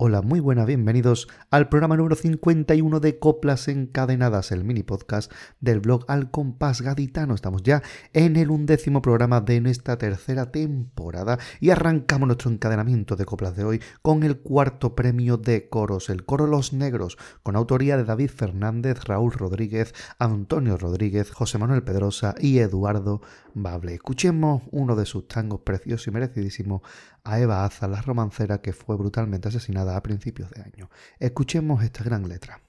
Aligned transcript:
Hola, 0.00 0.22
muy 0.22 0.38
buenas, 0.38 0.64
bienvenidos 0.64 1.26
al 1.50 1.68
programa 1.68 1.96
número 1.96 2.14
51 2.14 3.00
de 3.00 3.18
Coplas 3.18 3.66
Encadenadas, 3.66 4.52
el 4.52 4.62
mini 4.62 4.84
podcast 4.84 5.32
del 5.58 5.80
blog 5.80 6.04
Al 6.06 6.30
Compás 6.30 6.82
Gaditano. 6.82 7.34
Estamos 7.34 7.64
ya 7.64 7.82
en 8.12 8.36
el 8.36 8.50
undécimo 8.50 9.02
programa 9.02 9.40
de 9.40 9.60
nuestra 9.60 9.98
tercera 9.98 10.52
temporada 10.52 11.40
y 11.58 11.70
arrancamos 11.70 12.28
nuestro 12.28 12.48
encadenamiento 12.48 13.16
de 13.16 13.24
coplas 13.24 13.56
de 13.56 13.64
hoy 13.64 13.82
con 14.00 14.22
el 14.22 14.38
cuarto 14.38 14.94
premio 14.94 15.36
de 15.36 15.68
coros, 15.68 16.10
el 16.10 16.24
coro 16.24 16.46
Los 16.46 16.72
Negros, 16.72 17.18
con 17.42 17.56
autoría 17.56 17.96
de 17.96 18.04
David 18.04 18.30
Fernández, 18.30 19.02
Raúl 19.04 19.32
Rodríguez, 19.32 19.94
Antonio 20.20 20.76
Rodríguez, 20.76 21.32
José 21.32 21.58
Manuel 21.58 21.82
Pedrosa 21.82 22.36
y 22.38 22.60
Eduardo 22.60 23.20
Bable. 23.52 23.94
Escuchemos 23.94 24.62
uno 24.70 24.94
de 24.94 25.06
sus 25.06 25.26
tangos 25.26 25.62
preciosos 25.62 26.06
y 26.06 26.12
merecidísimos 26.12 26.82
a 27.24 27.40
Eva 27.40 27.64
Aza, 27.64 27.88
la 27.88 28.00
romancera 28.00 28.62
que 28.62 28.72
fue 28.72 28.96
brutalmente 28.96 29.48
asesinada 29.48 29.87
a 29.96 30.02
principios 30.02 30.50
de 30.50 30.62
año. 30.62 30.90
Escuchemos 31.18 31.82
esta 31.82 32.04
gran 32.04 32.28
letra. 32.28 32.60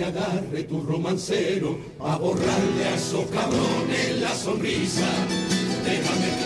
Que 0.00 0.06
agarre 0.06 0.62
tu 0.62 0.80
romancero 0.80 1.78
a 2.00 2.16
borrarle 2.16 2.84
a 2.86 2.94
esos 2.94 3.26
cabrones 3.26 4.18
la 4.18 4.34
sonrisa. 4.34 5.04
Déjame 5.84 6.39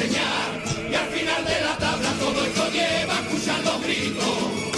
y 0.00 0.94
al 0.94 1.08
final 1.08 1.44
de 1.44 1.60
la 1.60 1.76
tabla 1.76 2.10
todo 2.20 2.44
esto 2.44 2.70
lleva 2.70 3.20
los 3.64 3.82
gritos 3.82 4.68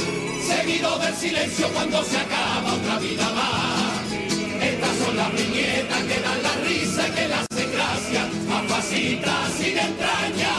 seguido 0.47 0.99
del 0.99 1.15
silencio 1.15 1.69
cuando 1.75 2.03
se 2.03 2.17
acaba 2.17 2.73
otra 2.73 2.99
vida 2.99 3.29
más. 3.31 4.13
Estas 4.63 4.97
son 5.05 5.17
las 5.17 5.33
viñetas 5.33 6.03
que 6.05 6.21
dan 6.21 6.43
la 6.43 6.53
risa 6.67 7.09
y 7.09 7.11
que 7.13 7.29
las 7.29 7.47
hacen 7.51 7.71
gracia 7.71 8.29
a 8.51 8.63
pasitas 8.67 9.53
sin 9.59 9.79
entraña. 9.79 10.55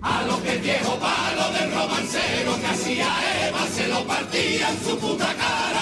A 0.00 0.22
lo 0.22 0.42
que 0.42 0.52
el 0.52 0.60
viejo 0.60 0.98
palo 0.98 1.52
del 1.52 1.72
romancero 1.74 2.58
que 2.58 2.66
hacía 2.66 3.08
Eva 3.48 3.66
se 3.74 3.88
lo 3.88 4.06
partía 4.06 4.70
en 4.70 4.78
su 4.82 4.98
puta 4.98 5.34
cara. 5.34 5.73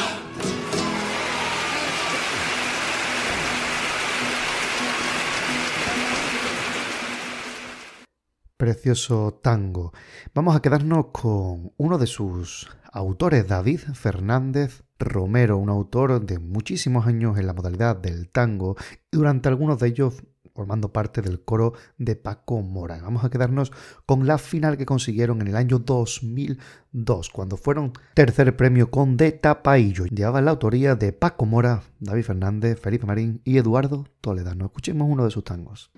Precioso 8.62 9.40
tango. 9.42 9.92
Vamos 10.36 10.54
a 10.54 10.62
quedarnos 10.62 11.06
con 11.06 11.72
uno 11.76 11.98
de 11.98 12.06
sus 12.06 12.70
autores, 12.92 13.48
David 13.48 13.80
Fernández 13.92 14.84
Romero, 15.00 15.58
un 15.58 15.68
autor 15.68 16.24
de 16.24 16.38
muchísimos 16.38 17.08
años 17.08 17.36
en 17.38 17.48
la 17.48 17.54
modalidad 17.54 17.96
del 17.96 18.28
tango 18.28 18.76
y 19.10 19.16
durante 19.16 19.48
algunos 19.48 19.80
de 19.80 19.88
ellos 19.88 20.22
formando 20.54 20.92
parte 20.92 21.22
del 21.22 21.42
coro 21.42 21.72
de 21.98 22.14
Paco 22.14 22.62
Mora. 22.62 23.00
Vamos 23.02 23.24
a 23.24 23.30
quedarnos 23.30 23.72
con 24.06 24.28
la 24.28 24.38
final 24.38 24.76
que 24.76 24.86
consiguieron 24.86 25.40
en 25.40 25.48
el 25.48 25.56
año 25.56 25.80
2002, 25.80 27.30
cuando 27.30 27.56
fueron 27.56 27.92
tercer 28.14 28.56
premio 28.56 28.92
con 28.92 29.16
De 29.16 29.32
Tapaillo. 29.32 30.04
Llevaba 30.04 30.40
la 30.40 30.52
autoría 30.52 30.94
de 30.94 31.12
Paco 31.12 31.46
Mora, 31.46 31.82
David 31.98 32.22
Fernández, 32.22 32.78
Felipe 32.78 33.06
Marín 33.06 33.40
y 33.42 33.58
Eduardo 33.58 34.06
Toledano. 34.20 34.66
Escuchemos 34.66 35.08
uno 35.10 35.24
de 35.24 35.32
sus 35.32 35.42
tangos. 35.42 35.90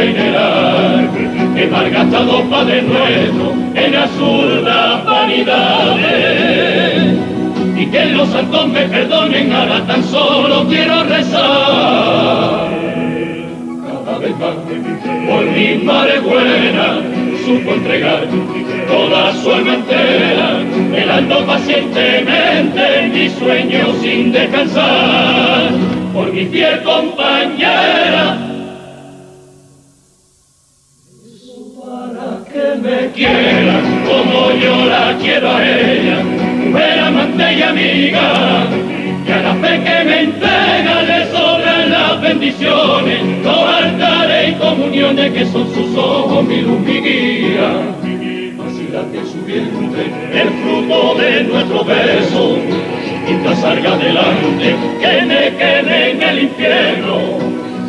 Hay 0.00 0.12
que 0.12 1.60
que 1.60 1.66
malgastado 1.68 2.42
Padre 2.50 2.82
Nuestro 2.82 3.54
en 3.74 3.94
absurdas 3.94 5.04
vanidades 5.04 6.24
y 7.76 7.86
que 7.86 8.04
los 8.06 8.28
santos 8.28 8.68
me 8.68 8.82
perdonen, 8.82 9.52
ahora 9.52 9.86
tan 9.86 10.02
solo 10.04 10.66
quiero 10.68 11.04
rezar. 11.04 12.70
Cada 14.04 14.18
vez 14.18 14.36
más 14.38 14.54
por 15.28 15.44
mi 15.44 15.76
madre 15.76 16.18
buena, 16.20 17.00
supo 17.44 17.74
entregar 17.74 18.26
toda 18.88 19.32
su 19.34 19.52
alma 19.52 19.74
entera, 19.74 20.60
velando 20.90 21.46
pacientemente 21.46 23.10
mi 23.12 23.28
sueño 23.28 23.94
sin 24.00 24.32
descansar, 24.32 25.70
por 26.12 26.32
mi 26.32 26.46
fiel 26.46 26.82
compañera. 26.82 28.43
A 35.46 35.62
ella, 35.62 36.22
mujer 36.22 36.98
amante 37.00 37.54
y 37.54 37.62
amiga, 37.62 38.66
que 39.26 39.32
a 39.32 39.42
la 39.42 39.54
fe 39.54 39.80
que 39.84 40.04
me 40.04 40.20
entrega 40.22 41.02
le 41.02 41.26
sobran 41.30 41.90
las 41.90 42.20
bendiciones, 42.20 43.22
los 43.42 43.58
altares 43.58 44.50
y 44.50 44.52
comuniones 44.54 45.32
que 45.32 45.46
son 45.46 45.66
sus 45.74 45.96
ojos 45.96 46.44
mi 46.44 46.62
luz 46.62 46.80
mi 46.80 47.00
guía. 47.00 47.70
Así 48.66 48.88
late 48.92 49.18
en 49.18 49.26
su 49.26 49.44
vientre 49.44 50.04
el 50.32 50.48
fruto 50.48 51.14
de 51.16 51.44
nuestro 51.44 51.84
beso, 51.84 52.56
mientras 53.26 53.60
salga 53.60 53.92
adelante, 53.94 54.76
que 55.00 55.22
me 55.26 55.56
quede 55.56 56.10
en 56.10 56.22
el 56.22 56.38
infierno. 56.44 57.18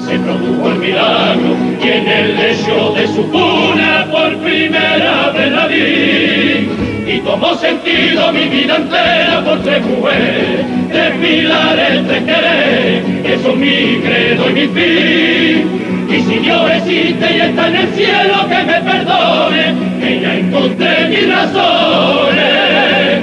Se 0.06 0.20
produjo 0.20 0.70
el 0.70 0.80
milagro 0.80 1.56
y 1.84 1.88
en 1.88 2.08
el 2.08 2.36
lecho 2.36 2.94
de 2.96 3.08
su 3.08 3.28
cuna 3.32 4.08
por 4.12 4.38
primera 4.38 5.32
vez 5.32 5.52
la 5.52 5.68
vi 5.68 6.95
y 7.16 7.20
tomó 7.20 7.56
sentido 7.56 8.32
mi 8.34 8.46
vida 8.50 8.76
entera 8.76 9.42
por 9.46 9.62
tres 9.64 9.82
mujeres, 9.86 10.66
tres 10.92 11.12
pilares, 11.22 12.08
tres 12.08 12.24
querer, 12.24 13.04
que 13.24 13.40
son 13.40 13.60
mi 13.60 14.00
credo 14.02 14.50
y 14.50 14.54
mi 14.54 14.68
fin. 14.68 16.08
Y 16.10 16.22
si 16.22 16.40
Dios 16.40 16.72
existe 16.72 17.38
y 17.38 17.42
está 17.42 17.68
en 17.70 17.76
el 17.76 17.88
cielo, 17.94 18.48
que 18.50 18.64
me 18.64 18.82
perdone, 18.82 19.76
que 20.00 20.20
ya 20.22 20.36
encontré 20.36 21.08
mis 21.10 21.30
razones 21.30 23.22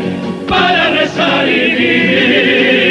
para 0.48 0.90
rezar 0.90 1.48
y 1.48 1.52
vivir. 1.52 2.81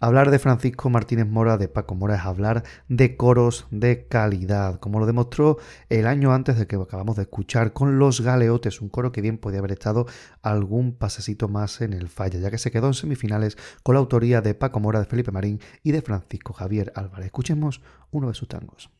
Hablar 0.00 0.30
de 0.30 0.38
Francisco 0.38 0.90
Martínez 0.90 1.26
Mora, 1.26 1.56
de 1.56 1.66
Paco 1.66 1.96
Mora, 1.96 2.14
es 2.14 2.20
hablar 2.20 2.62
de 2.88 3.16
coros 3.16 3.66
de 3.72 4.06
calidad, 4.06 4.78
como 4.78 5.00
lo 5.00 5.06
demostró 5.06 5.58
el 5.88 6.06
año 6.06 6.32
antes 6.32 6.56
de 6.56 6.68
que 6.68 6.76
acabamos 6.76 7.16
de 7.16 7.22
escuchar 7.22 7.72
con 7.72 7.98
Los 7.98 8.20
Galeotes, 8.20 8.80
un 8.80 8.90
coro 8.90 9.10
que 9.10 9.22
bien 9.22 9.38
podía 9.38 9.58
haber 9.58 9.72
estado 9.72 10.06
algún 10.40 10.92
pasecito 10.94 11.48
más 11.48 11.80
en 11.80 11.94
el 11.94 12.08
falla, 12.08 12.38
ya 12.38 12.52
que 12.52 12.58
se 12.58 12.70
quedó 12.70 12.86
en 12.86 12.94
semifinales 12.94 13.58
con 13.82 13.96
la 13.96 13.98
autoría 13.98 14.40
de 14.40 14.54
Paco 14.54 14.78
Mora, 14.78 15.00
de 15.00 15.06
Felipe 15.06 15.32
Marín 15.32 15.58
y 15.82 15.90
de 15.90 16.00
Francisco 16.00 16.52
Javier 16.52 16.92
Álvarez. 16.94 17.26
Escuchemos 17.26 17.82
uno 18.12 18.28
de 18.28 18.34
sus 18.34 18.46
tangos. 18.46 18.90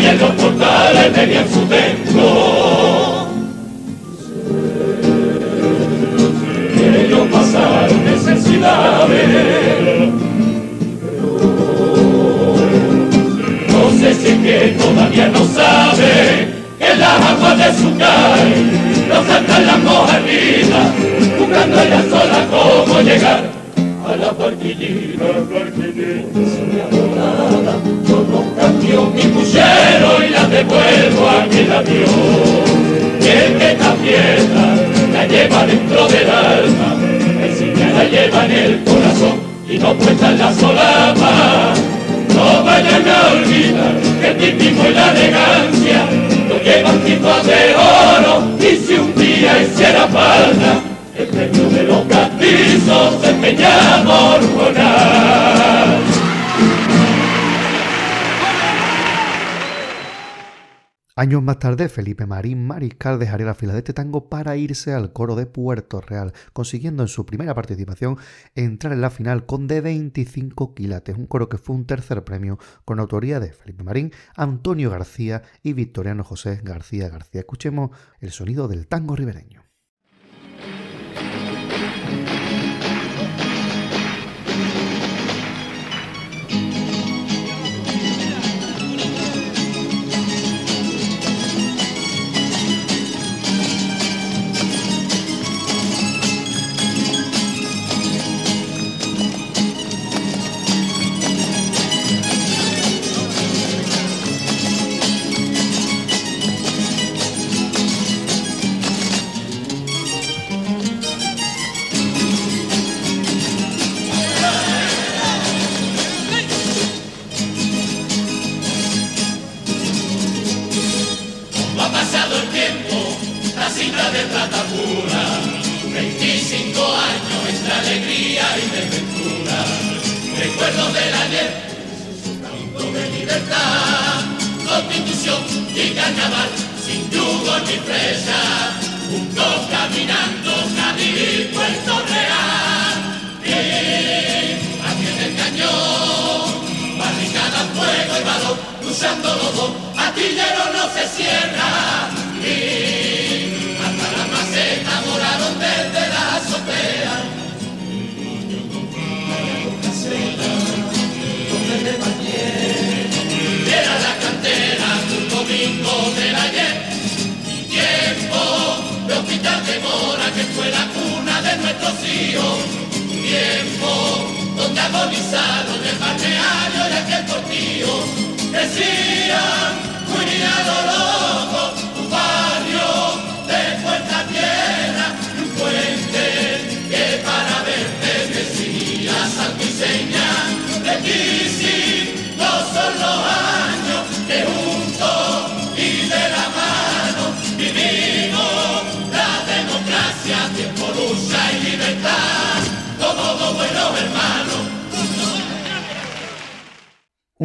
Y 0.00 0.06
en 0.06 0.18
los 0.18 0.30
portales 0.30 1.12
tenían 1.12 1.48
su 1.48 1.60
templo. 1.66 3.28
Ellos 7.00 7.28
pasaron 7.32 8.04
necesidades, 8.04 9.28
no 13.68 13.90
sé 13.98 14.14
si 14.14 14.28
es 14.28 14.38
que 14.38 14.76
todavía 14.78 15.28
no 15.28 15.44
sabe 15.46 16.48
que 16.78 16.94
las 16.96 17.20
aguas 17.30 17.58
de 17.58 17.82
su 17.82 17.96
calle 17.96 18.56
no 19.08 19.24
saltan 19.26 19.66
las 19.66 19.78
mojarritas, 19.80 20.92
buscando 21.38 21.82
ella 21.82 22.02
sola 22.10 22.46
cómo 22.50 23.00
llegar 23.00 23.57
a 24.08 24.16
la 24.16 24.30
barquillita, 24.32 25.24
adorada, 26.86 27.74
yo 28.08 28.24
no 28.30 28.40
cambio 28.56 29.10
mi 29.14 29.22
puchero 29.22 30.24
y 30.26 30.30
la 30.30 30.48
devuelvo 30.48 31.28
a 31.28 31.46
quien 31.50 31.68
la 31.68 31.82
dio. 31.82 32.06
Y 33.20 33.28
el 33.28 33.58
que 33.58 33.72
esta 33.72 33.92
fiesta 34.02 34.64
la 35.12 35.26
lleva 35.26 35.66
dentro 35.66 36.08
del 36.08 36.30
alma, 36.30 36.96
el 37.42 37.54
cine 37.54 37.92
la 37.92 38.04
lleva 38.04 38.46
en 38.46 38.52
el 38.52 38.84
corazón 38.84 39.36
y 39.68 39.78
no 39.78 39.92
puesta 39.94 40.30
en 40.30 40.38
la 40.38 40.54
solapa. 40.54 41.74
No 42.34 42.64
vayan 42.64 43.04
a 43.08 43.32
olvidar 43.32 43.94
que 44.20 44.28
el 44.28 44.36
tipismo 44.38 44.84
y 44.88 44.94
la 44.94 45.10
elegancia 45.10 46.06
no 46.48 46.56
llevan 46.62 46.98
tipos 47.00 47.46
de 47.46 47.74
oro 47.74 48.58
Años 61.18 61.42
más 61.42 61.58
tarde, 61.58 61.88
Felipe 61.88 62.26
Marín 62.26 62.64
Mariscal 62.64 63.18
dejaría 63.18 63.46
la 63.46 63.56
fila 63.56 63.72
de 63.72 63.78
este 63.78 63.92
tango 63.92 64.28
para 64.28 64.56
irse 64.56 64.94
al 64.94 65.12
coro 65.12 65.34
de 65.34 65.46
Puerto 65.46 66.00
Real, 66.00 66.32
consiguiendo 66.52 67.02
en 67.02 67.08
su 67.08 67.26
primera 67.26 67.56
participación 67.56 68.18
entrar 68.54 68.92
en 68.92 69.00
la 69.00 69.10
final 69.10 69.44
con 69.44 69.66
de 69.66 69.80
25 69.80 70.76
quilates, 70.76 71.16
un 71.16 71.26
coro 71.26 71.48
que 71.48 71.58
fue 71.58 71.74
un 71.74 71.86
tercer 71.86 72.22
premio 72.22 72.60
con 72.84 73.00
autoría 73.00 73.40
de 73.40 73.52
Felipe 73.52 73.82
Marín, 73.82 74.12
Antonio 74.36 74.90
García 74.90 75.42
y 75.64 75.72
Victoriano 75.72 76.22
José 76.22 76.60
García 76.62 77.08
García. 77.08 77.40
Escuchemos 77.40 77.90
el 78.20 78.30
sonido 78.30 78.68
del 78.68 78.86
tango 78.86 79.16
ribereño. 79.16 79.67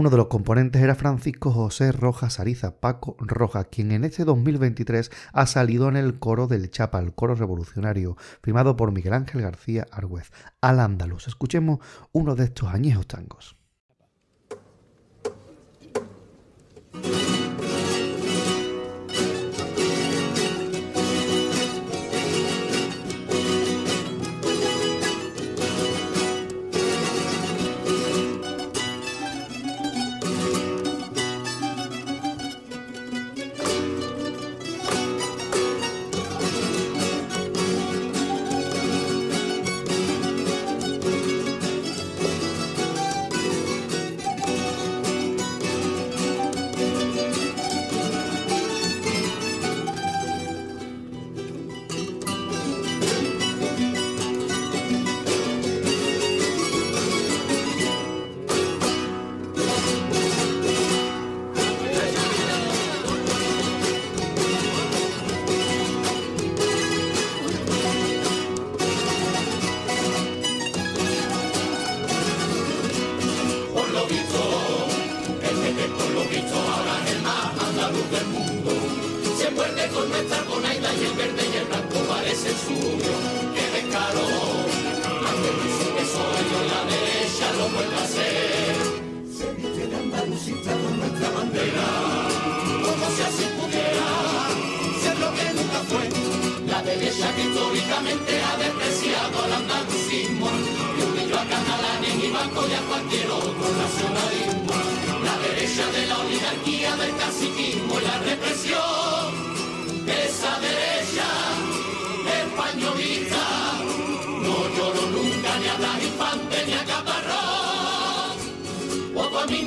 Uno 0.03 0.10
de 0.10 0.17
los 0.17 0.27
componentes 0.27 0.81
era 0.81 0.95
Francisco 0.95 1.50
José 1.50 1.93
Rojas 1.93 2.41
Ariza, 2.41 2.81
Paco 2.81 3.15
Rojas, 3.19 3.67
quien 3.72 3.93
en 3.93 4.03
este 4.03 4.25
2023 4.25 5.10
ha 5.31 5.45
salido 5.45 5.88
en 5.88 5.95
el 5.95 6.19
coro 6.19 6.48
del 6.48 6.69
Chapa, 6.69 7.00
el 7.00 7.13
coro 7.15 7.36
revolucionario, 7.36 8.17
firmado 8.41 8.75
por 8.75 8.91
Miguel 8.91 9.13
Ángel 9.13 9.41
García 9.43 9.88
Argüez, 9.91 10.29
al 10.60 10.81
Andaluz. 10.81 11.29
Escuchemos 11.29 11.79
uno 12.12 12.36
de 12.36 12.43
estos 12.43 12.67
añejos 12.67 13.07
tangos. 13.07 13.55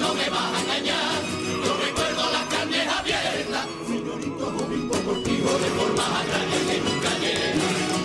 no 0.07 0.15
me 0.15 0.29
vas 0.31 0.53
a 0.55 0.61
engañar. 0.63 1.21
Yo 1.65 1.77
recuerdo 1.85 2.31
las 2.31 2.45
carnes 2.45 2.87
abiertas, 2.89 3.67
señorito 3.87 4.47
Jovito, 4.57 4.97
contigo 5.05 5.51
de 5.65 5.71
forma 5.79 6.21
agraria 6.21 6.61
que 6.69 6.79
nunca 6.87 7.11
llegué. 7.23 7.53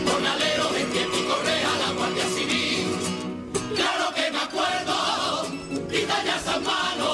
Con 0.08 0.26
aleros 0.26 0.76
en 0.82 0.88
que 0.94 1.02
y 1.20 1.24
corre 1.30 1.58
a 1.72 1.74
la 1.84 1.90
Guardia 1.98 2.28
Civil. 2.36 2.88
Claro 3.76 4.06
que 4.16 4.32
me 4.32 4.40
acuerdo, 4.48 4.96
quita 5.92 6.24
ya 6.26 6.36
esas 6.38 6.62
manos. 6.64 7.11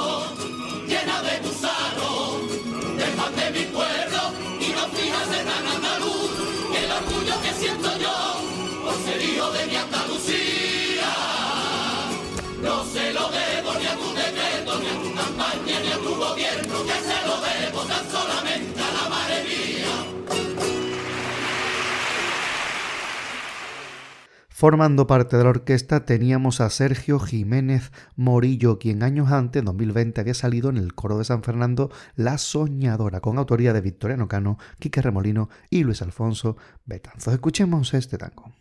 Formando 24.59 25.05
parte 25.05 25.37
de 25.37 25.43
la 25.43 25.51
orquesta 25.51 26.03
teníamos 26.03 26.61
a 26.61 26.71
Sergio 26.71 27.19
Jiménez 27.19 27.91
Morillo, 28.15 28.79
quien 28.79 29.03
años 29.03 29.31
antes, 29.31 29.59
en 29.59 29.65
2020, 29.65 30.19
había 30.19 30.33
salido 30.33 30.71
en 30.71 30.77
el 30.77 30.95
coro 30.95 31.19
de 31.19 31.25
San 31.25 31.43
Fernando 31.43 31.91
La 32.15 32.39
Soñadora, 32.39 33.21
con 33.21 33.37
autoría 33.37 33.71
de 33.71 33.81
Victoriano 33.81 34.27
Cano, 34.27 34.57
Quique 34.79 35.03
Remolino 35.03 35.49
y 35.69 35.83
Luis 35.83 36.01
Alfonso 36.01 36.57
Betanzos. 36.85 37.35
Escuchemos 37.35 37.93
este 37.93 38.17
tango. 38.17 38.51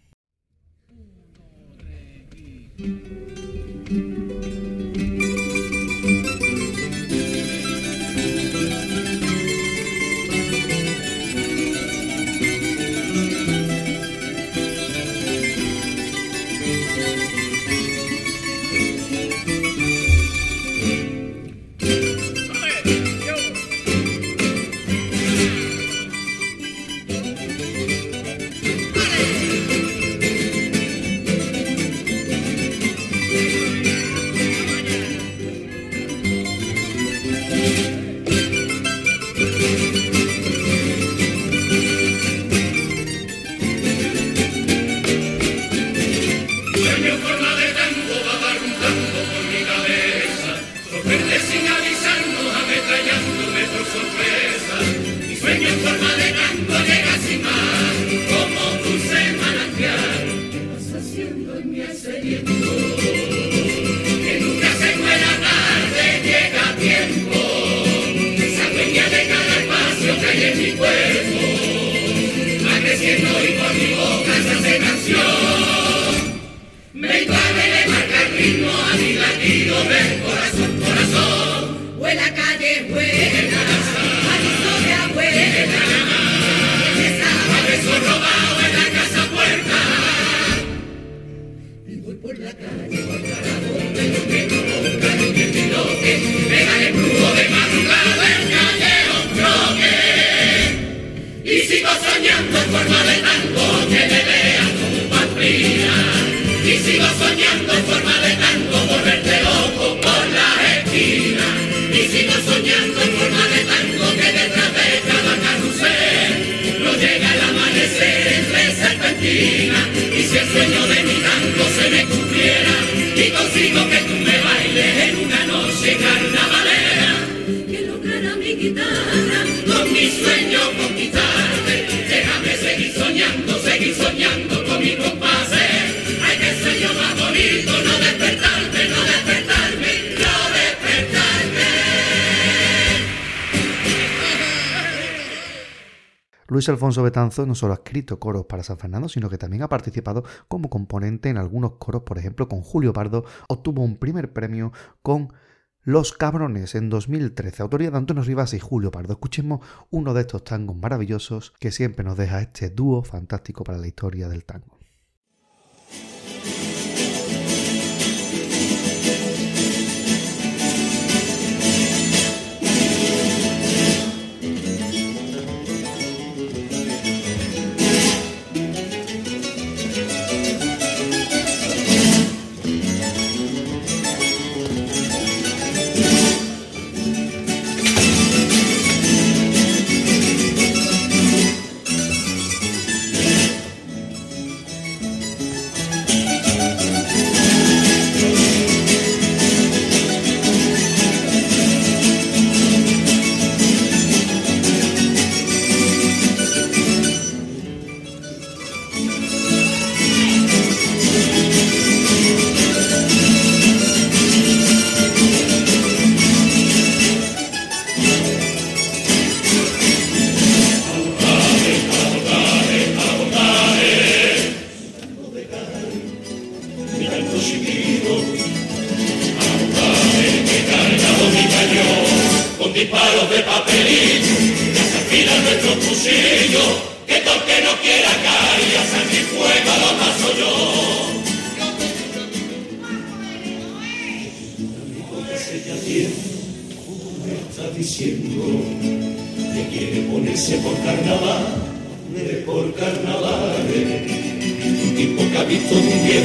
Luis 146.56 146.70
Alfonso 146.70 147.02
Betanzo 147.02 147.44
no 147.44 147.54
solo 147.54 147.75
ha 147.75 147.76
escrito 147.76 148.18
coros 148.18 148.46
para 148.46 148.62
San 148.62 148.78
Fernando, 148.78 149.10
sino 149.10 149.28
que 149.28 149.36
también 149.36 149.62
ha 149.62 149.68
participado 149.68 150.25
como 150.48 150.70
componente 150.70 151.28
en 151.28 151.36
algunos 151.36 151.72
coros, 151.72 152.04
por 152.04 152.16
ejemplo, 152.16 152.48
con 152.48 152.62
Julio 152.62 152.94
Pardo, 152.94 153.26
obtuvo 153.50 153.82
un 153.82 153.98
primer 153.98 154.32
premio 154.32 154.72
con 155.02 155.34
Los 155.82 156.14
Cabrones 156.14 156.74
en 156.74 156.88
2013, 156.88 157.62
autoría 157.62 157.90
de 157.90 157.98
Antonio 157.98 158.22
Rivas 158.22 158.54
y 158.54 158.59
Julio 158.59 158.90
Pardo. 158.90 159.12
Escuchemos 159.12 159.61
uno 159.90 160.14
de 160.14 160.22
estos 160.22 160.44
tangos 160.44 160.74
maravillosos 160.74 161.52
que 161.61 161.70
siempre 161.70 162.07
nos 162.07 162.16
deja 162.16 162.40
este 162.40 162.70
dúo 162.70 163.02
fantástico 163.02 163.62
para 163.62 163.76
la 163.76 163.88
historia 163.88 164.31
del 164.31 164.46
tango. 164.46 164.75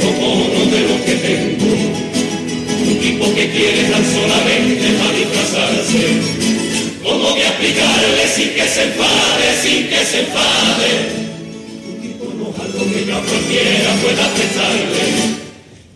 Viejo 0.02 0.20
mono 0.20 0.66
de 0.70 0.80
lo 0.80 1.04
que 1.04 1.14
tengo. 1.14 1.72
Un 2.86 2.98
tipo 3.00 3.34
que 3.34 3.50
quiere 3.50 3.84
tan 3.84 4.04
solamente 4.04 4.86
para 4.98 5.18
disfrazarse. 5.18 6.02
¿Cómo 7.02 7.30
voy 7.30 7.40
a 7.40 7.48
explicarle 7.48 8.28
sin 8.34 8.50
que 8.50 8.66
se 8.68 8.82
enfade, 8.84 9.46
sin 9.62 9.88
que 9.88 10.04
se 10.04 10.20
enfade? 10.20 10.90
Un 11.88 12.00
tipo 12.02 12.24
enojado 12.32 12.92
que 12.92 13.06
yo 13.06 13.16
a 13.16 13.20
cualquiera 13.20 13.90
pueda 14.02 14.28
prestarle. 14.34 15.04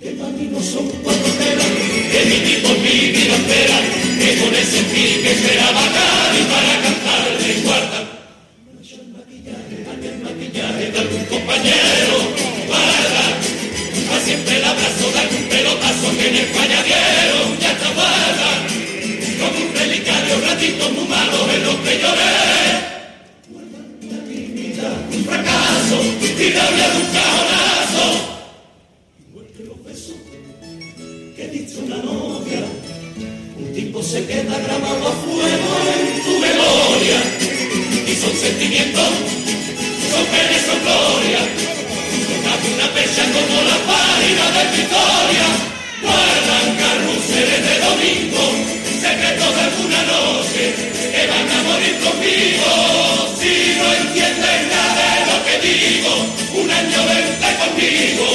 Que 0.01 0.11
para 0.11 0.31
mí 0.31 0.49
no 0.53 0.61
son 0.63 0.89
cuatro 1.03 1.33
telas, 1.39 1.67
que 2.13 2.21
mi 2.31 2.39
tipo 2.47 2.69
es 2.69 2.79
mi 2.79 3.09
vida 3.11 3.35
entera. 3.35 3.79
Que 4.21 4.37
con 4.41 4.55
ese 4.55 4.83
fin 4.91 5.23
que 5.23 5.33
esperaba 5.33 5.83
y 5.83 6.43
para 6.53 6.75
cantarle 6.83 7.63
guarda. 7.65 8.01
Maquillaje, 9.17 10.19
maquillaje 10.23 10.91
de 10.93 10.99
algún 10.99 11.25
compañero 11.27 12.17
guarda 12.67 13.21
a 13.21 13.46
siempre 14.27 14.57
el 14.57 14.65
abrazo 14.65 15.13
de 15.13 15.19
algún 15.21 15.45
pelotazo 15.49 16.17
que 16.19 16.27
en 16.27 16.35
España 16.35 16.83
dieron 16.83 17.59
ya 17.61 17.71
está 17.71 17.89
guarda 17.95 18.51
como 19.39 19.67
un 19.67 19.73
relicario 19.73 20.41
ratito 20.41 20.91
muy 20.91 21.07
malo 21.07 21.39
en 21.55 21.63
lo 21.63 21.75
que 21.85 21.93
lloré. 22.01 22.35
Un 25.17 25.25
fracaso 25.25 25.97
y 26.03 26.51
rabia 26.51 26.89
de 26.91 26.97
un 27.03 27.09
cajonazo. 27.17 28.07
Igual 29.31 29.47
que 29.57 29.63
los 29.63 29.85
besos 29.85 30.17
que 31.37 31.49
diste 31.49 31.79
una 31.83 31.99
novia 31.99 32.65
un 33.59 33.73
tipo 33.75 34.03
se 34.03 34.27
queda 34.27 34.59
grabado 34.59 35.07
a 35.07 35.13
fuego 35.23 35.71
en 35.95 36.25
tu 36.25 36.35
memoria. 36.47 37.19
Y 38.11 38.15
son 38.17 38.35
sentimientos 38.35 39.09
son 40.11 40.27
penas, 40.27 40.63
son 40.67 40.81
gloria. 40.83 41.67
Una 42.75 42.89
fecha 42.89 43.23
como 43.33 43.63
la 43.63 43.79
página 44.27 44.51
de 44.51 44.83
historia. 44.83 45.47
Guardan 46.03 46.77
carruseles 46.77 47.63
de 47.67 47.77
domingo, 47.87 48.43
secretos 49.01 49.55
de 49.55 49.61
alguna 49.63 50.03
noche, 50.03 50.63
que 51.13 51.27
van 51.27 51.49
a 51.51 51.63
morir 51.63 51.97
conmigo. 52.01 52.69
Si 53.39 53.77
no 53.79 53.87
entienden 53.95 54.69
nada 54.69 55.05
de 55.15 55.23
lo 55.31 55.37
que 55.47 55.57
digo, 55.67 56.13
un 56.63 56.71
año 56.71 57.01
vente 57.07 57.51
conmigo. 57.63 58.27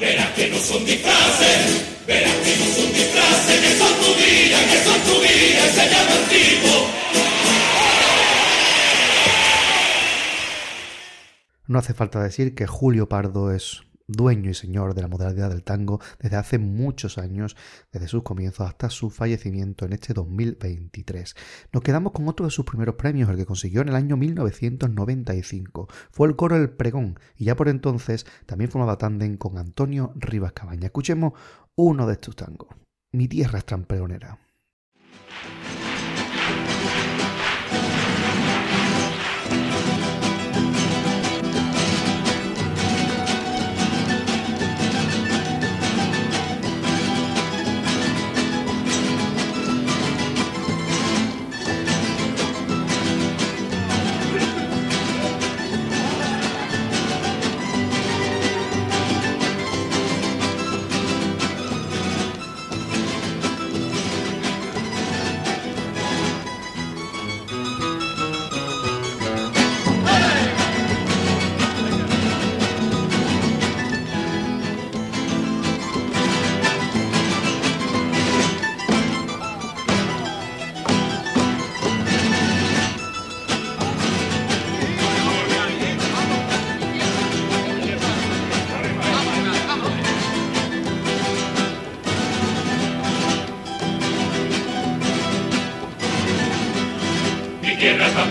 Verás 0.00 0.30
que 0.34 0.48
no 0.48 0.58
son 0.58 0.84
disfraces, 0.84 1.84
verás 2.06 2.34
que 2.44 2.56
no 2.56 2.66
son 2.74 2.92
disfraces, 2.92 3.60
que 3.60 3.78
son 3.78 3.94
tu 4.02 4.14
vida, 4.14 4.58
que 4.70 4.78
son 4.84 5.00
tu 5.02 5.20
vida, 5.20 5.62
se 5.72 5.84
llaman 5.90 6.24
tipo. 6.28 6.90
No 11.66 11.78
hace 11.78 11.94
falta 11.94 12.22
decir 12.22 12.54
que 12.54 12.66
Julio 12.66 13.08
Pardo 13.08 13.52
es 13.52 13.82
dueño 14.08 14.50
y 14.50 14.54
señor 14.54 14.94
de 14.94 15.02
la 15.02 15.08
modalidad 15.08 15.50
del 15.50 15.62
tango 15.62 16.00
desde 16.18 16.36
hace 16.36 16.58
muchos 16.58 17.18
años, 17.18 17.56
desde 17.92 18.08
sus 18.08 18.22
comienzos 18.22 18.66
hasta 18.66 18.90
su 18.90 19.10
fallecimiento 19.10 19.84
en 19.84 19.92
este 19.92 20.14
2023. 20.14 21.36
Nos 21.72 21.82
quedamos 21.82 22.12
con 22.12 22.26
otro 22.26 22.46
de 22.46 22.50
sus 22.50 22.64
primeros 22.64 22.96
premios, 22.96 23.28
el 23.28 23.36
que 23.36 23.46
consiguió 23.46 23.82
en 23.82 23.90
el 23.90 23.94
año 23.94 24.16
1995. 24.16 25.88
Fue 26.10 26.26
el 26.26 26.36
coro 26.36 26.56
El 26.56 26.70
Pregón 26.70 27.20
y 27.36 27.44
ya 27.44 27.54
por 27.54 27.68
entonces 27.68 28.26
también 28.46 28.70
formaba 28.70 28.98
tándem 28.98 29.36
con 29.36 29.58
Antonio 29.58 30.12
Rivas 30.16 30.52
Cabaña. 30.52 30.86
Escuchemos 30.86 31.34
uno 31.76 32.06
de 32.06 32.14
estos 32.14 32.34
tangos. 32.34 32.68
Mi 33.12 33.28
tierra 33.28 33.58
es 33.58 33.64
tan 33.64 33.84
pregonera, 33.84 34.38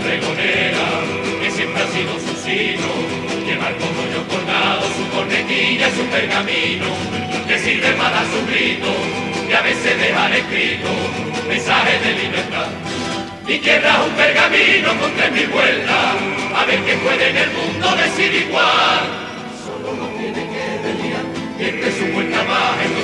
que 0.09 1.51
siempre 1.51 1.83
ha 1.83 1.87
sido 1.87 2.13
su 2.19 2.33
sino, 2.41 2.87
llevar 3.45 3.75
con 3.75 3.89
rollo 3.91 4.25
colgado 4.27 4.81
su 4.95 5.15
cornetilla, 5.15 5.89
su 5.91 6.03
pergamino, 6.05 6.85
que 7.47 7.59
sirve 7.59 7.91
para 7.93 8.11
dar 8.11 8.25
su 8.25 8.45
grito, 8.47 8.87
y 9.49 9.53
a 9.53 9.61
veces 9.61 9.99
dejar 9.99 10.31
escrito 10.33 10.87
mensajes 11.47 12.03
de 12.03 12.13
libertad. 12.23 12.67
Tierra 13.45 13.99
es 13.99 14.07
un 14.07 14.15
pergamino 14.15 14.89
con 14.99 15.11
tres 15.15 15.31
mil 15.31 15.47
vueltas, 15.47 16.15
a 16.55 16.65
ver 16.65 16.79
qué 16.83 16.93
puede 16.97 17.29
en 17.29 17.37
el 17.37 17.49
mundo 17.51 17.95
decir 17.97 18.33
igual. 18.33 19.03
Solo 19.65 19.93
no 19.93 20.07
tiene 20.17 20.47
que 20.51 20.87
desviar, 20.87 21.25
y 21.59 21.63
entre 21.63 21.91
su 21.91 22.05
vuelta 22.13 22.43
más 22.43 22.79
en 22.85 22.97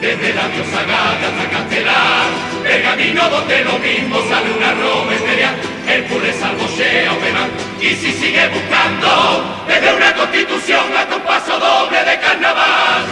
desde 0.00 0.32
la 0.32 0.48
diosa 0.48 0.82
Gala 0.82 1.28
hasta 1.28 1.50
Castelar, 1.50 2.26
pergamino 2.62 3.28
donde 3.28 3.64
lo 3.64 3.78
mismo 3.78 4.16
sale 4.28 4.50
una 4.56 4.72
Roma 4.72 5.14
imperial, 5.14 5.54
Hércules, 5.90 6.40
Albochea 6.40 7.12
o 7.12 7.82
y 7.82 7.96
si 7.96 8.12
sigue 8.12 8.48
buscando, 8.48 9.64
desde 9.66 9.92
una 9.92 10.14
constitución 10.14 10.84
hasta 10.96 11.16
un 11.16 11.22
paso 11.22 11.58
doble 11.58 11.98
de 12.04 12.20
carnaval, 12.20 13.02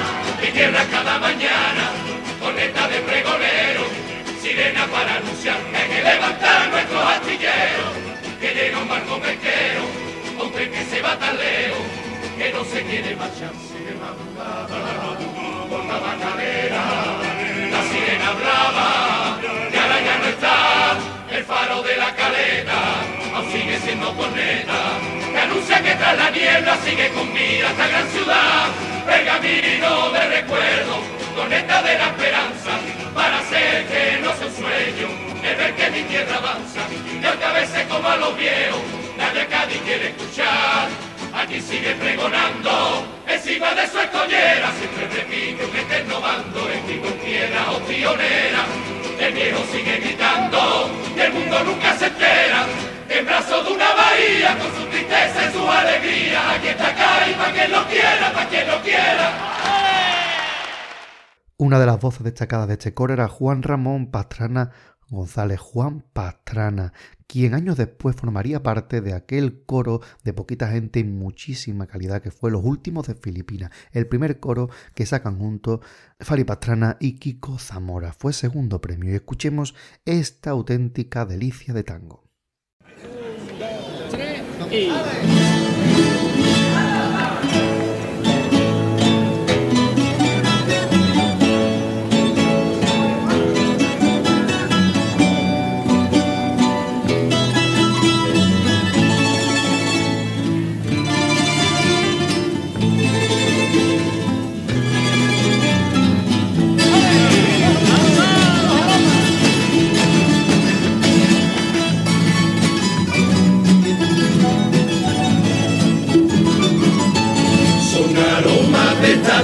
mi 0.41 0.49
tierra 0.49 0.85
cada 0.89 1.19
mañana, 1.19 1.91
conecta 2.41 2.87
de 2.87 3.01
pregonero, 3.01 3.83
sirena 4.41 4.87
para 4.87 5.17
anunciar 5.17 5.59
que 5.59 5.77
hay 5.77 5.89
que 5.89 6.03
levantar 6.03 6.69
nuestros 6.71 7.05
astilleros, 7.05 7.93
que 8.41 8.55
llega 8.55 8.79
un 8.79 8.89
barco 8.89 9.19
pesquero, 9.19 9.83
hombre 10.39 10.71
que 10.71 10.85
se 10.85 11.03
va 11.03 11.19
tan 11.19 11.37
lejos, 11.37 11.83
que 12.39 12.53
no 12.53 12.65
se 12.65 12.83
quiere 12.85 13.17
marchar, 13.17 13.53
sigue 13.67 13.95
madrugada 13.99 15.19
por 15.69 15.85
la 15.85 15.99
bacalera, 15.99 16.85
la 17.73 17.83
sirena 17.91 18.31
brava, 18.39 19.39
y 19.73 19.77
ahora 19.77 20.01
ya 20.01 20.19
no 20.19 20.27
está 20.27 20.78
el 21.39 21.45
faro 21.45 21.83
de 21.83 21.97
la 21.97 22.13
caleta, 22.17 22.81
aún 23.33 23.53
sigue 23.53 23.79
siendo 23.79 24.13
corneta, 24.17 24.99
que 25.33 25.39
anuncia 25.39 25.81
que 25.81 25.95
tras 25.95 26.17
la 26.17 26.31
niebla 26.31 26.77
sigue 26.85 27.11
con 27.11 27.33
vida 27.33 27.71
esta 27.71 27.87
gran 27.87 28.09
ciudad, 28.09 28.67
pergamino 29.07 30.11
de 30.11 30.29
recuerdo, 30.37 30.97
corneta 31.37 31.83
de 31.83 31.95
la 31.97 32.07
esperanza, 32.07 32.73
para 33.15 33.39
hacer 33.39 33.87
que 33.87 34.19
no 34.21 34.35
sea 34.35 34.51
sueño, 34.51 35.09
el 35.45 35.57
ver 35.57 35.77
que 35.77 35.91
mi 35.91 36.03
tierra 36.09 36.39
avanza, 36.39 36.81
y 36.91 37.25
aunque 37.25 37.45
a 37.45 37.53
veces 37.53 37.87
como 37.87 38.09
a 38.09 38.17
los 38.17 38.37
viejos, 38.37 38.83
nadie 39.17 39.43
acá 39.43 39.67
ni 39.67 39.79
quiere 39.87 40.09
escuchar, 40.09 40.89
aquí 41.35 41.61
sigue 41.61 41.95
pregonando, 41.95 43.07
encima 43.29 43.75
de 43.75 43.87
su 43.87 43.99
escollera, 44.01 44.73
siempre 44.77 45.07
repite 45.07 45.65
un 45.65 45.77
eterno 45.77 46.21
bando, 46.21 46.69
escrito 46.69 47.07
en 47.07 47.19
piedra 47.21 47.71
o 47.71 47.79
pionera, 47.87 48.65
el 49.21 49.35
viejo 49.35 49.63
sigue 49.73 49.99
gritando, 50.01 50.91
y 51.17 51.21
el 51.21 51.33
mundo 51.33 51.65
nunca 51.65 51.97
se 51.97 52.07
entera, 52.07 52.67
en 53.09 53.27
brazos 53.27 53.67
de 53.67 53.73
una 53.73 53.95
bahía, 53.95 54.59
con 54.59 54.75
su 54.75 54.89
tristeza 54.91 55.49
y 55.49 55.53
su 55.53 55.71
alegría, 55.71 56.53
aquí 56.53 56.69
está 56.69 56.91
y 57.29 57.35
para 57.35 57.53
quien 57.53 57.73
lo 57.73 57.87
quiera, 57.87 58.33
para 58.33 58.49
quien 58.49 58.69
lo 58.69 58.83
quiera. 58.83 59.49
Una 61.57 61.81
de 61.81 61.87
las 61.87 61.99
voces 61.99 62.23
destacadas 62.23 62.69
de 62.69 62.75
este 62.75 62.95
coro 62.95 63.15
era 63.15 63.27
Juan 63.27 63.63
Ramón 63.63 64.13
Pastrana 64.13 64.71
González. 65.09 65.59
Juan 65.59 66.05
Pastrana, 66.13 66.93
quien 67.29 67.55
años 67.55 67.77
después 67.77 68.17
formaría 68.17 68.63
parte 68.63 69.01
de 69.01 69.13
aquel 69.13 69.63
coro 69.65 70.01
de 70.25 70.33
poquita 70.33 70.69
gente 70.69 70.99
y 71.01 71.05
muchísima 71.05 71.87
calidad 71.87 72.23
que 72.23 72.31
fue 72.31 72.51
Los 72.51 72.65
Últimos 72.65 73.07
de 73.07 73.15
Filipinas, 73.15 73.71
el 73.93 74.09
primer 74.09 74.41
coro 74.41 74.71
que 74.95 75.07
sacan 75.07 75.39
juntos 75.39 75.81
Fali 76.19 76.45
Pastrana 76.45 76.97
y 76.99 77.19
Kiko 77.19 77.59
Zamora. 77.59 78.15
Fue 78.15 78.33
segundo 78.33 78.81
premio 78.81 79.13
y 79.13 79.15
escuchemos 79.15 79.75
esta 80.07 80.51
auténtica 80.51 81.27
delicia 81.27 81.75
de 81.75 81.85
tango. 81.85 82.25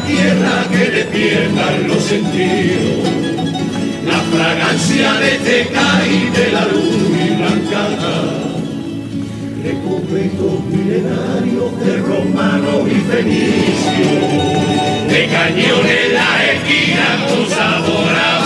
Tierra 0.07 0.65
que 0.71 0.91
despiertan 0.91 1.89
los 1.89 2.03
sentidos, 2.03 3.09
la 4.07 4.21
fragancia 4.37 5.13
de 5.15 5.31
teca 5.39 6.03
y 6.07 6.31
de 6.37 6.53
la 6.53 6.65
luz 6.67 7.11
y 7.25 7.35
blancada, 7.37 8.15
recupero 9.63 10.63
milenarios 10.71 11.81
de 11.81 11.97
romanos 11.99 12.83
y 12.87 13.01
fenicios, 13.11 15.09
de 15.09 15.27
cañones 15.29 16.13
la 16.13 16.45
esquina 16.53 17.27
con 17.29 17.49
sabor 17.49 18.15
a 18.15 18.45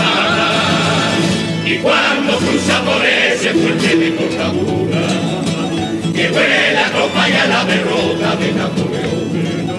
y 1.66 1.76
cuando 1.78 2.38
cruza 2.38 2.80
por 2.82 3.04
ese 3.04 3.50
fuerte 3.50 3.96
de 3.96 4.16
cortadura, 4.16 5.06
que 6.14 6.30
huele 6.30 6.72
la 6.72 6.90
tropa 6.90 7.28
y 7.28 7.32
a 7.32 7.46
la 7.46 7.64
derrota 7.64 8.36
de 8.36 8.52
Napoleón 8.54 9.77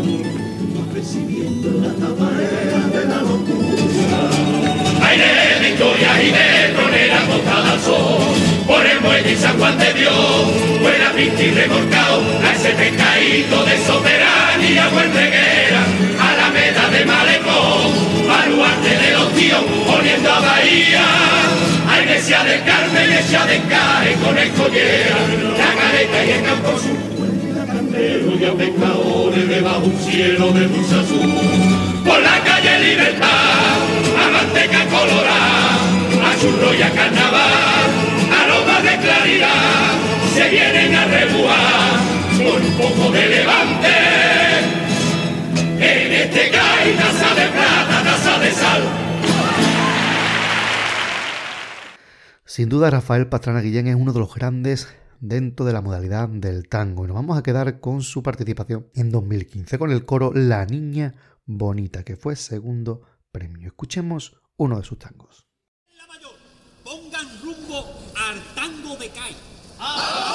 Aire 5.01 5.23
de 5.23 5.69
victoria 5.69 6.21
y 6.21 6.32
de 6.32 6.73
tronera 6.75 7.19
botada 7.25 7.71
al 7.71 7.79
sol, 7.79 8.19
por 8.67 8.86
el 8.86 8.99
muelle 8.99 9.32
y 9.32 9.36
San 9.38 9.58
Juan 9.58 9.77
de 9.79 9.93
Dios, 9.93 10.82
buena 10.82 11.13
pinta 11.15 11.41
y 11.41 11.51
remolcado, 11.51 12.21
a 12.43 12.51
ese 12.53 12.71
pescadito 12.71 13.63
de 13.63 13.77
soberanía, 13.86 14.89
buen 14.89 15.13
reguera, 15.13 15.86
a 16.19 16.36
la 16.36 16.49
meda 16.49 16.89
de 16.89 17.05
malecón, 17.05 18.27
baluarte 18.27 18.97
de 18.97 19.12
los 19.13 19.34
tíos, 19.36 19.63
poniendo 19.88 20.29
a 20.29 20.39
Bahía, 20.41 21.05
a 21.89 22.01
Iglesia 22.01 22.43
del 22.43 22.63
Carmen, 22.65 23.03
Iglesia 23.03 23.45
de 23.45 23.62
Caje 23.62 24.13
con 24.15 24.38
el 24.38 24.49
collera, 24.51 25.17
la 25.58 25.73
careta 25.82 26.25
y 26.25 26.32
el 26.32 26.43
campo 26.43 26.77
sur 26.77 27.10
y 28.39 28.45
a 28.45 28.53
pescadores 28.53 29.49
debajo 29.49 29.86
un 29.86 29.97
cielo 29.99 30.51
de 30.53 30.62
luz 30.67 30.93
azul. 30.93 31.88
La 32.23 32.43
calle 32.43 32.79
Libertad, 32.79 33.77
a 34.17 34.29
manteca 34.32 34.86
colorada, 34.86 36.29
a 36.29 36.39
churro 36.39 36.73
y 36.73 36.82
a 36.82 36.91
carnaval, 36.91 37.89
aromas 38.41 38.84
de 38.84 38.97
claridad, 38.97 39.91
se 40.34 40.49
vienen 40.49 40.95
a 40.95 41.05
rebujar 41.05 41.99
con 42.38 42.62
un 42.62 42.73
poco 42.77 43.12
de 43.12 43.27
levante. 43.27 43.95
En 45.79 46.12
este 46.12 46.51
cae 46.51 46.93
taza 46.93 47.36
de 47.36 47.47
plata, 47.47 48.03
taza 48.03 48.39
de 48.39 48.51
sal. 48.51 48.82
Sin 52.45 52.67
duda, 52.67 52.89
Rafael 52.89 53.27
Pastrana 53.27 53.62
Guillén 53.62 53.88
es 53.88 53.95
uno 53.95 54.12
de 54.12 54.19
los 54.19 54.34
grandes 54.34 54.89
dentro 55.21 55.65
de 55.65 55.73
la 55.73 55.82
modalidad 55.82 56.27
del 56.29 56.67
tango. 56.67 57.05
Y 57.05 57.08
nos 57.08 57.15
vamos 57.15 57.38
a 57.38 57.43
quedar 57.43 57.79
con 57.79 58.01
su 58.01 58.23
participación 58.23 58.88
en 58.95 59.12
2015 59.12 59.77
con 59.77 59.91
el 59.91 60.05
coro 60.05 60.32
La 60.34 60.65
Niña 60.65 61.13
Bonita, 61.52 62.04
que 62.04 62.16
fue 62.16 62.36
segundo 62.36 63.02
premio. 63.32 63.70
Escuchemos 63.70 64.40
uno 64.56 64.78
de 64.78 64.84
sus 64.84 65.00
tangos. 65.00 65.48
pongan 66.84 67.28
rumbo 67.42 67.88
al 68.16 68.40
tango 68.54 68.96
de 68.98 69.10
CAI. 69.10 69.36
no 69.80 70.29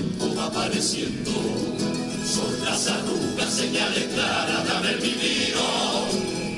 tiempo 0.00 0.34
va 0.34 0.46
apareciendo. 0.46 1.30
Son 2.24 2.64
las 2.64 2.86
arrugas 2.86 3.52
señales 3.52 4.04
claras 4.14 4.64
de 4.64 4.70
haber 4.70 4.96
vivido 5.00 5.62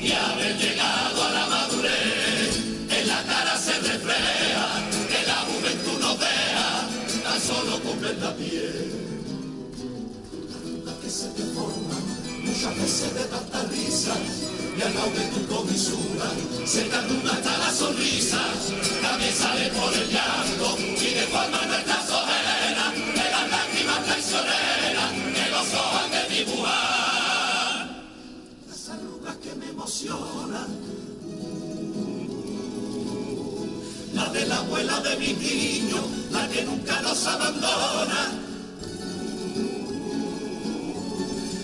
y 0.01 0.11
haber 0.11 0.57
llegado 0.57 1.23
a 1.23 1.31
la 1.31 1.45
madurez. 1.47 2.57
En 2.89 3.07
la 3.07 3.23
cara 3.23 3.57
se 3.57 3.73
refleja 3.73 4.67
que 5.09 5.27
la 5.27 5.39
juventud 5.49 5.99
no 5.99 6.17
vea, 6.17 6.87
tan 7.23 7.41
solo 7.41 7.79
con 7.81 7.99
ver 8.01 8.17
la 8.19 8.33
piel. 8.35 8.91
Arrugas 10.55 10.95
que 11.01 11.09
se 11.09 11.27
deforman 11.33 12.03
muchas 12.45 12.77
veces 12.77 13.13
de 13.13 13.23
tanta 13.25 13.63
risa 13.63 14.15
y 14.77 14.81
al 14.81 14.93
lado 14.93 15.11
de 15.11 15.25
tu 15.33 15.47
comisura 15.47 16.29
se 16.65 16.81
te 16.83 16.95
hasta 16.95 17.57
la 17.57 17.71
sonrisa 17.71 18.41
también 19.01 19.33
sale 19.33 19.69
por 19.69 19.93
el 19.93 20.09
llanto 20.09 20.77
y 20.79 21.13
de 21.13 21.27
forma 21.27 21.92
traicioneras 24.41 25.11
que 25.35 25.51
los 25.51 25.73
ojos 25.73 26.11
de 26.11 26.35
dibujar 26.35 28.03
las 28.67 28.89
arrugas 28.89 29.35
que 29.37 29.55
me 29.55 29.69
emocionan 29.69 30.67
la 34.13 34.29
de 34.29 34.45
la 34.45 34.57
abuela 34.57 34.99
de 35.01 35.17
mi 35.17 35.33
niño 35.33 36.03
la 36.31 36.47
que 36.49 36.63
nunca 36.63 37.01
nos 37.01 37.25
abandona 37.27 38.31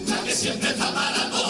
la 0.07 0.23
que 0.23 0.31
siempre 0.31 0.69
está 0.69 0.93
para 0.93 1.29
todo, 1.29 1.48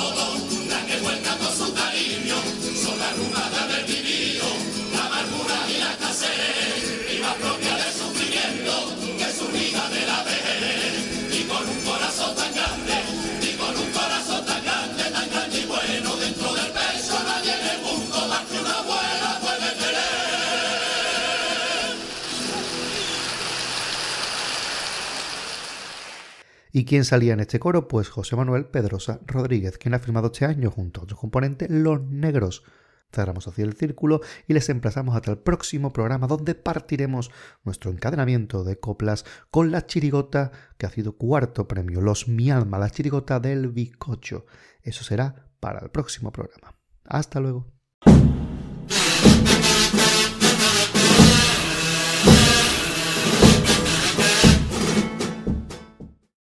¿Y 26.80 26.86
quién 26.86 27.04
salía 27.04 27.34
en 27.34 27.42
este 27.42 27.60
coro? 27.60 27.90
Pues 27.90 28.08
José 28.08 28.38
Manuel 28.38 28.64
Pedrosa 28.64 29.20
Rodríguez, 29.26 29.78
quien 29.78 29.94
ha 29.96 30.00
firmado 30.00 30.28
este 30.28 30.46
año 30.46 30.72
junto 30.72 31.02
a 31.02 31.04
otro 31.04 31.18
componente, 31.18 31.68
Los 31.70 32.02
Negros. 32.04 32.64
Cerramos 33.12 33.50
así 33.50 33.62
el 33.64 33.74
círculo 33.74 34.22
y 34.48 34.54
les 34.54 34.70
emplazamos 34.70 35.14
hasta 35.14 35.30
el 35.30 35.40
próximo 35.40 35.92
programa 35.92 36.28
donde 36.28 36.56
partiremos 36.56 37.32
nuestro 37.66 37.92
encadenamiento 37.92 38.64
de 38.64 38.80
coplas 38.80 39.26
con 39.52 39.72
la 39.72 39.88
chirigota 39.88 40.54
que 40.78 40.86
ha 40.86 40.90
sido 40.90 41.18
cuarto 41.18 41.68
premio, 41.68 42.00
Los 42.00 42.30
Mi 42.30 42.50
Alma, 42.50 42.80
la 42.80 42.90
chirigota 42.90 43.42
del 43.42 43.68
bizcocho. 43.68 44.46
Eso 44.82 45.04
será 45.04 45.50
para 45.60 45.82
el 45.82 45.90
próximo 45.90 46.32
programa. 46.32 46.78
Hasta 47.04 47.42
luego. 47.42 47.74